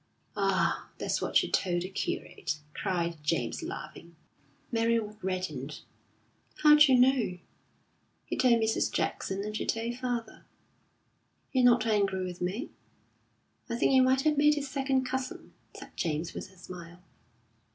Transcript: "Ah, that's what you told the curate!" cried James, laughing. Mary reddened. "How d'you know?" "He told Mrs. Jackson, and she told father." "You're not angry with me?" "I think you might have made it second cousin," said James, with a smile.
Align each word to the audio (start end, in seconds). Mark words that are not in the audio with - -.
"Ah, 0.35 0.89
that's 0.97 1.21
what 1.21 1.43
you 1.43 1.49
told 1.51 1.83
the 1.83 1.89
curate!" 1.89 2.57
cried 2.73 3.23
James, 3.23 3.61
laughing. 3.61 4.15
Mary 4.71 4.97
reddened. 4.97 5.81
"How 6.63 6.73
d'you 6.73 6.97
know?" 6.97 7.37
"He 8.25 8.35
told 8.35 8.59
Mrs. 8.63 8.91
Jackson, 8.91 9.43
and 9.45 9.55
she 9.55 9.63
told 9.63 9.99
father." 9.99 10.43
"You're 11.51 11.65
not 11.65 11.85
angry 11.85 12.25
with 12.25 12.41
me?" 12.41 12.71
"I 13.69 13.75
think 13.75 13.91
you 13.91 14.01
might 14.01 14.21
have 14.21 14.39
made 14.39 14.57
it 14.57 14.63
second 14.63 15.05
cousin," 15.05 15.53
said 15.77 15.95
James, 15.95 16.33
with 16.33 16.49
a 16.49 16.57
smile. 16.57 17.03